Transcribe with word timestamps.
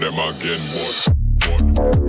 them 0.00 0.18
again, 0.18 0.60
but. 0.72 1.16
One 1.82 2.05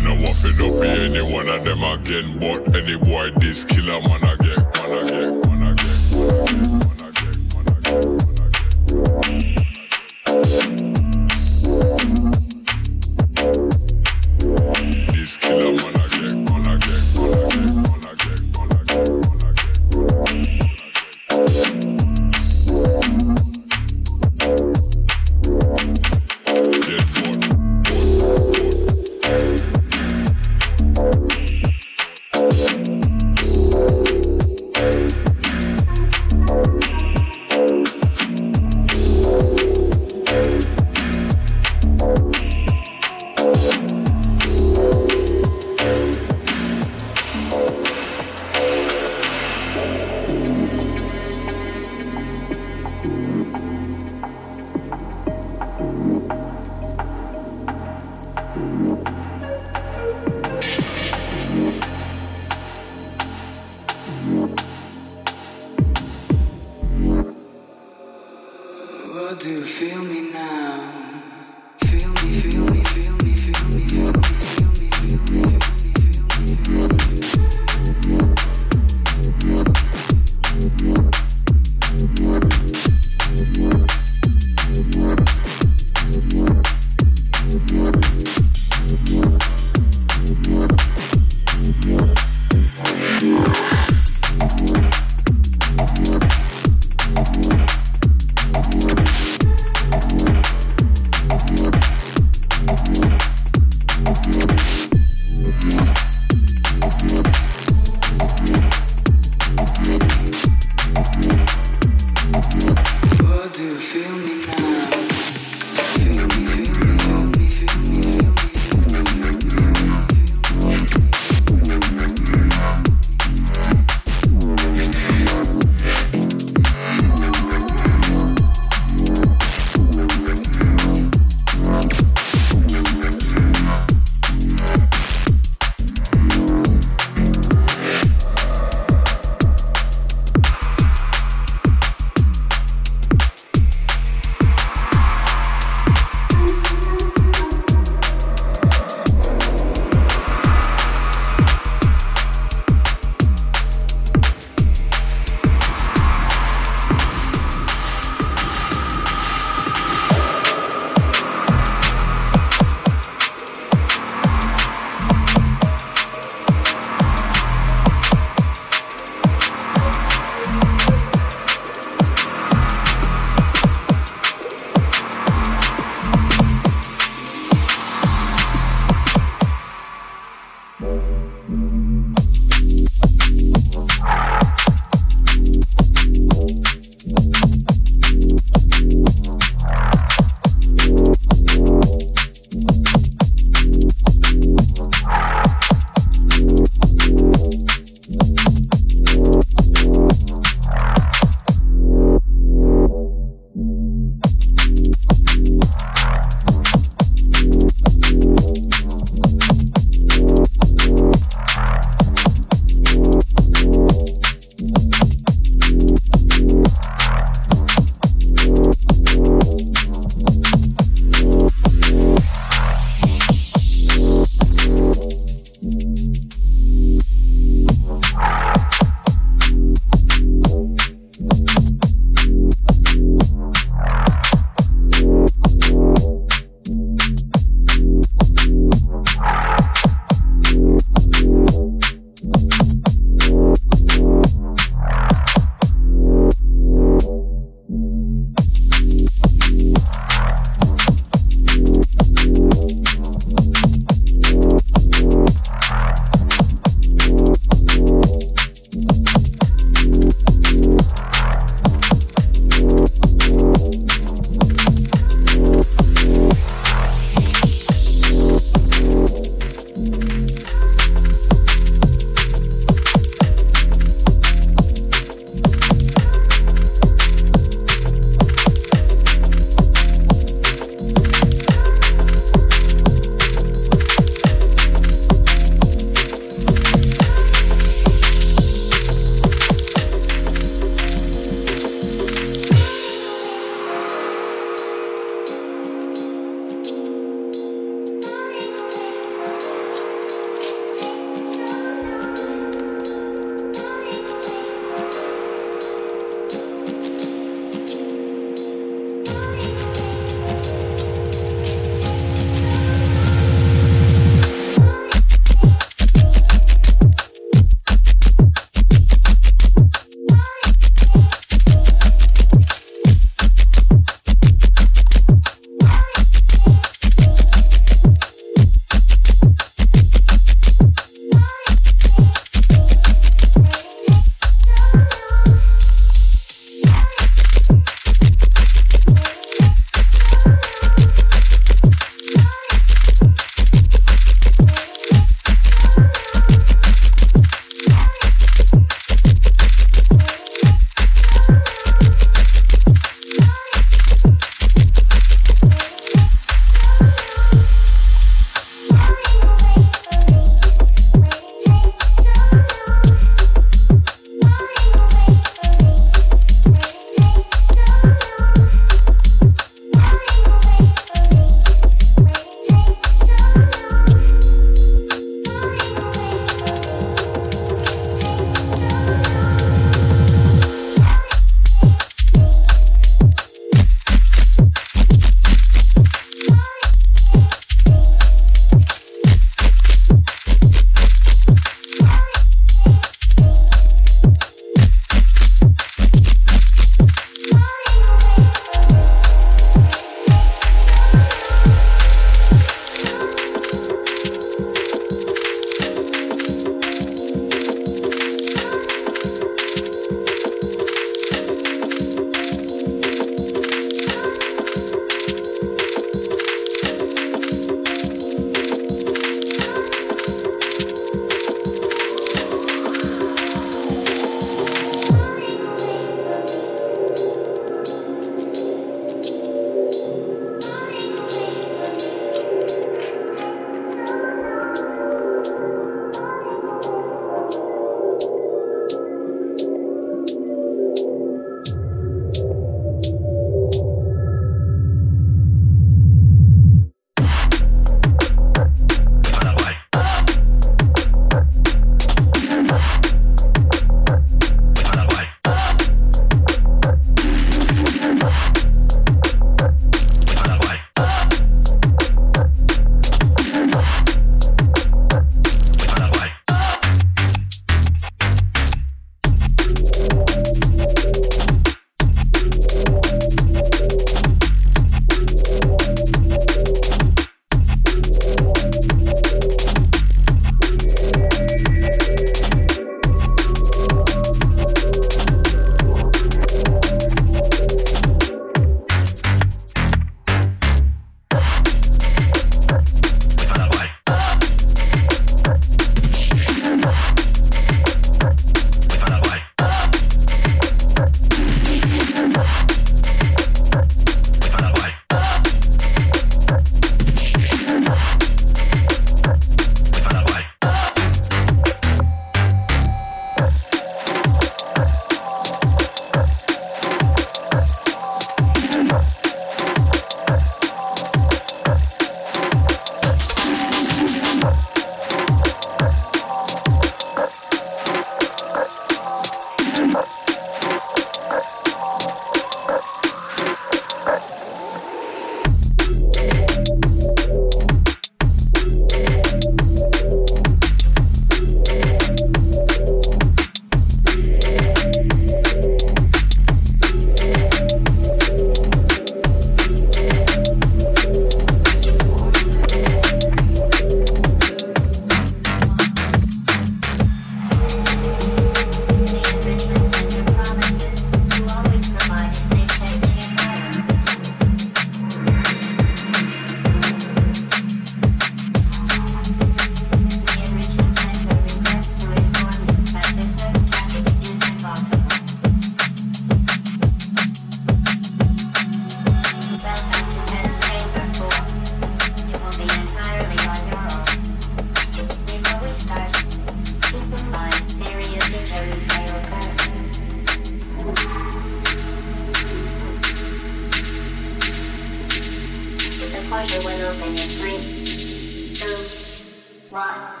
right? 599.51 600.00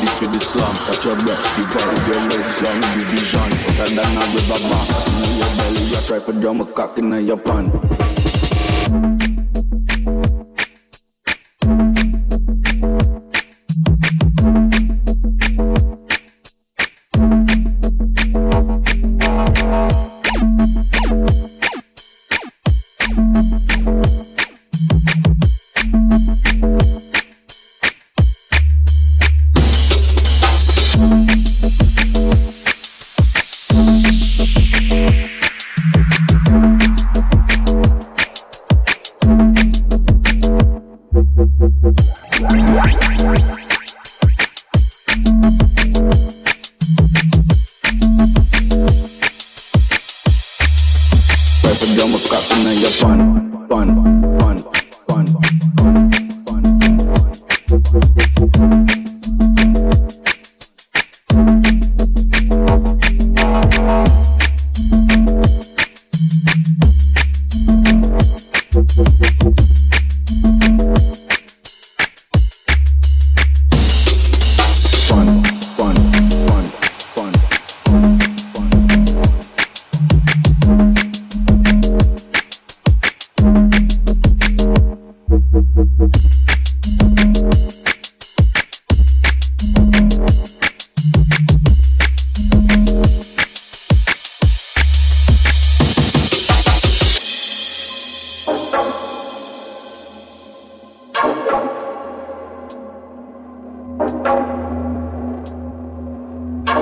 ready 0.00 0.12
for 0.16 0.26
the 0.26 0.40
slam 0.40 0.74
Catch 0.86 1.04
your 1.04 1.16
breath, 1.16 1.44
divide 1.56 2.08
your 2.08 2.22
legs, 2.28 2.62
long 2.62 2.80
division. 2.96 3.50
Better 3.76 3.94
than 3.94 4.16
a 4.16 4.24
river 4.32 4.60
bank 4.68 4.88
Move 5.20 5.38
your 5.38 5.52
belly, 5.56 5.82
you 5.90 6.00
try 6.06 6.18
for 6.18 6.32
drum 6.32 6.60
a 6.60 6.66
cock 6.66 6.98
in 6.98 7.26
your 7.26 7.36
pan 7.36 8.09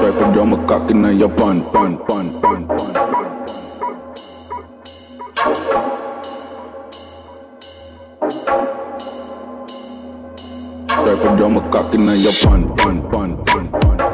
Rapper 0.02 0.32
drum 0.32 0.52
a 0.52 0.66
cock 0.66 0.90
in 0.90 1.18
your 1.18 1.28
pun, 1.28 1.62
pun, 1.72 1.98
pun, 2.06 2.40
pun, 2.40 2.66
pun. 2.66 2.92
Rapper 11.04 11.36
drum 11.36 11.56
a 11.56 11.70
cock 11.70 11.94
in 11.94 12.06
your 12.06 12.32
pun, 12.42 12.76
pun, 12.76 13.02
pun, 13.10 13.36
pun, 13.44 13.68
pun. 13.68 14.07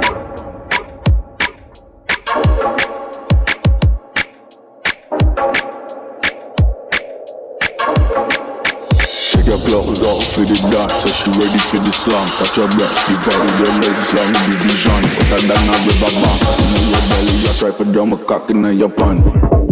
Ready 11.38 11.58
for 11.58 11.78
the 11.82 11.92
slam. 11.92 12.26
Catch 12.38 12.56
your 12.56 12.68
breath, 12.76 12.96
divide 13.06 13.54
your 13.60 13.74
legs 13.82 14.08
like 14.14 14.34
division. 14.46 15.02
Hotter 15.30 15.46
than 15.46 15.64
a 15.68 15.76
river 15.86 16.12
bank. 16.22 16.40
In 16.78 16.90
your 16.90 17.02
belly, 17.10 17.34
you 17.42 17.52
try 17.58 17.70
to 17.70 17.84
drum 17.92 18.12
a 18.12 18.18
cock 18.24 18.50
in 18.50 18.64
your 18.78 18.90
pan. 18.90 19.63